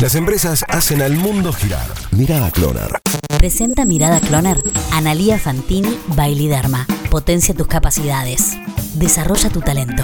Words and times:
Las 0.00 0.14
empresas 0.14 0.64
hacen 0.66 1.02
al 1.02 1.12
mundo 1.12 1.52
girar. 1.52 1.86
Mirada 2.12 2.50
Cloner. 2.50 3.00
Presenta 3.36 3.84
Mirada 3.84 4.18
Cloner. 4.18 4.56
Analía 4.92 5.38
Fantini 5.38 5.94
Bailiderma. 6.16 6.86
Potencia 7.10 7.54
tus 7.54 7.66
capacidades. 7.66 8.56
Desarrolla 8.94 9.50
tu 9.50 9.60
talento. 9.60 10.02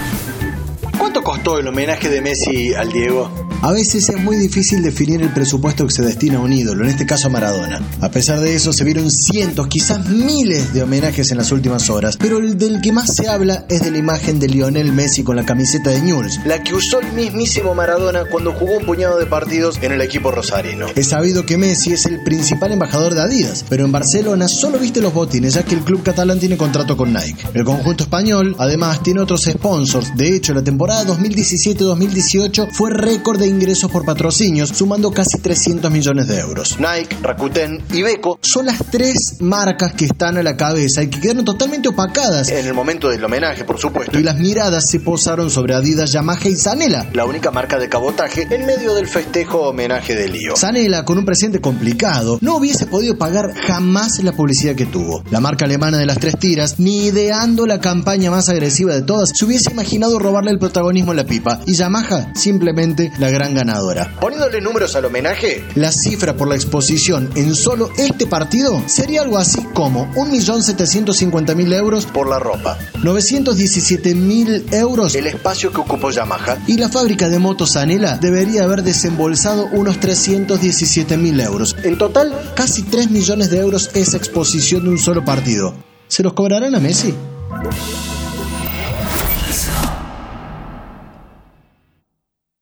¿Cuánto 0.99 1.23
costó 1.23 1.59
el 1.59 1.69
homenaje 1.69 2.11
de 2.11 2.21
Messi 2.21 2.75
al 2.75 2.93
Diego? 2.93 3.46
A 3.63 3.73
veces 3.73 4.09
es 4.09 4.19
muy 4.23 4.37
difícil 4.37 4.83
definir 4.83 5.23
el 5.23 5.33
presupuesto 5.33 5.87
que 5.87 5.93
se 5.93 6.03
destina 6.03 6.39
a 6.39 6.41
un 6.41 6.53
ídolo, 6.53 6.85
en 6.85 6.91
este 6.91 7.07
caso 7.07 7.29
a 7.29 7.31
Maradona. 7.31 7.81
A 8.01 8.11
pesar 8.11 8.41
de 8.41 8.55
eso, 8.55 8.73
se 8.73 8.85
vieron 8.85 9.11
cientos, 9.11 9.67
quizás 9.67 10.09
miles 10.09 10.73
de 10.75 10.83
homenajes 10.83 11.31
en 11.31 11.39
las 11.39 11.51
últimas 11.53 11.89
horas, 11.91 12.17
pero 12.17 12.39
el 12.39 12.59
del 12.59 12.81
que 12.81 12.93
más 12.93 13.15
se 13.15 13.29
habla 13.29 13.65
es 13.69 13.81
de 13.83 13.91
la 13.91 13.99
imagen 13.99 14.39
de 14.39 14.49
Lionel 14.49 14.93
Messi 14.93 15.25
con 15.25 15.37
la 15.37 15.45
camiseta 15.45 15.91
de 15.91 16.01
Newell's, 16.01 16.41
La 16.45 16.63
que 16.63 16.75
usó 16.75 17.01
el 17.01 17.13
mismísimo 17.13 17.75
Maradona 17.75 18.27
cuando 18.31 18.53
jugó 18.53 18.77
un 18.77 18.85
puñado 18.85 19.19
de 19.19 19.27
partidos 19.27 19.79
en 19.83 19.93
el 19.93 20.01
equipo 20.03 20.31
rosarino. 20.31 20.87
Es 20.95 21.09
sabido 21.09 21.47
que 21.47 21.57
Messi 21.57 21.93
es 21.93 22.07
el 22.07 22.23
principal 22.23 22.73
embajador 22.73 23.15
de 23.15 23.23
Adidas, 23.23 23.65
pero 23.69 23.85
en 23.85 23.93
Barcelona 23.93 24.49
solo 24.49 24.79
viste 24.79 25.01
los 25.01 25.15
botines, 25.15 25.55
ya 25.55 25.65
que 25.65 25.75
el 25.75 25.81
club 25.81 26.03
catalán 26.03 26.39
tiene 26.39 26.57
contrato 26.57 26.97
con 26.97 27.13
Nike. 27.13 27.47
El 27.55 27.65
conjunto 27.65 28.05
español, 28.05 28.55
además, 28.59 29.03
tiene 29.03 29.21
otros 29.21 29.45
sponsors. 29.45 30.17
De 30.17 30.35
hecho, 30.35 30.55
la 30.55 30.63
temporada 30.63 31.05
2017-2018 31.07 32.71
fue 32.71 32.91
récord 32.91 33.41
de 33.41 33.46
ingresos 33.49 33.91
por 33.91 34.05
patrocinios, 34.05 34.71
sumando 34.71 35.11
casi 35.11 35.39
300 35.39 35.91
millones 35.91 36.29
de 36.29 36.39
euros. 36.41 36.77
Nike, 36.79 37.17
Rakuten 37.23 37.83
y 37.93 38.03
Beko 38.03 38.39
Son 38.43 38.67
las 38.67 38.79
tres 38.91 39.37
marcas 39.41 39.93
que 39.95 40.07
están 40.07 40.37
a 40.39 40.43
la 40.43 40.57
cabeza 40.57 41.03
y 41.03 41.09
que 41.09 41.21
quedaron 41.21 41.45
totalmente 41.45 41.89
opacadas. 41.89 42.49
en 42.49 42.67
el 42.67 42.75
momento 42.75 43.09
del 43.09 43.25
homenaje, 43.25 43.65
por 43.65 43.79
supuesto. 43.79 44.19
Y 44.19 44.23
las 44.23 44.37
miradas 44.39 44.89
se 44.89 45.01
posaron 45.01 45.51
sobre 45.51 45.75
Adidas, 45.75 46.13
Yamaha 46.13 46.49
y 46.49 46.57
Zanela. 46.57 47.07
La 47.13 47.25
única 47.25 47.51
marca 47.51 47.79
de 47.79 47.89
cabotaje 47.89 48.47
en 48.51 48.67
medio 48.67 48.95
del 48.95 49.07
festejo 49.07 49.69
homenaje 49.69 50.15
de 50.15 50.29
Lío. 50.29 50.57
Zanela, 50.57 51.05
con 51.05 51.19
un 51.19 51.25
presente 51.25 51.61
complicado, 51.61 52.39
no 52.41 52.57
hubiese 52.57 52.87
podido 52.87 53.17
pagar 53.17 53.55
jamás 53.55 54.23
la 54.23 54.33
publicidad 54.33 54.75
que 54.75 54.87
tuvo. 54.87 55.23
La 55.31 55.41
marca 55.41 55.65
alemana 55.65 55.99
de 55.99 56.07
las 56.07 56.19
tres 56.19 56.39
tiras, 56.39 56.79
ni 56.79 57.07
ideando 57.07 57.67
la 57.67 57.81
campaña 57.81 58.31
más 58.31 58.49
agresiva 58.49 58.95
de 58.95 59.03
todas, 59.03 59.31
se 59.35 59.45
hubiese 59.45 59.71
imaginado 59.71 60.19
robarle 60.19 60.51
el 60.51 60.59
protagonismo 60.59 61.13
a 61.13 61.15
la 61.15 61.25
pipa. 61.25 61.61
Y 61.67 61.75
Yamaha, 61.75 62.33
simplemente 62.35 63.13
la 63.19 63.31
gran 63.37 63.55
ganadora. 63.55 64.11
Poniéndole 64.19 64.63
números 64.63 64.97
al 64.97 65.05
homenaje, 65.05 65.63
La 65.75 65.93
cifra 65.93 66.35
por 66.37 66.49
la 66.49 66.55
exposición 66.55 67.29
en 67.35 67.55
solo 67.55 67.91
este 67.99 68.27
partido 68.27 68.83
sería 68.87 69.21
algo 69.21 69.37
así 69.37 69.63
como 69.75 70.11
1.750.000 70.15 71.75
euros, 71.75 72.07
por 72.07 72.29
la 72.31 72.39
ropa. 72.39 72.79
917.000 73.03 74.73
euros 74.73 75.15
El 75.15 75.27
espacio 75.27 75.71
que 75.71 75.81
ocupó 75.81 76.11
Yamaha. 76.11 76.57
y 76.67 76.79
la 76.79 76.89
fábrica 76.89 77.29
de 77.29 77.39
motos 77.39 77.73
Zanela 77.75 78.17
debería 78.17 78.65
haber 78.65 78.83
desembolsado 78.83 79.67
unos 79.73 80.01
317.000 80.01 81.45
euros. 81.45 81.77
En 81.83 81.99
total, 81.99 82.33
casi 82.55 82.83
3 82.85 83.11
millones 83.11 83.51
de 83.51 83.59
euros 83.59 83.91
esa 83.95 84.17
exposición 84.17 84.85
de 84.85 84.91
un 84.91 84.99
solo 84.99 85.25
partido. 85.25 85.75
¿Se 86.09 86.23
los 86.23 86.33
cobrarán 86.33 86.75
a 86.75 86.81
Messi? 86.81 87.13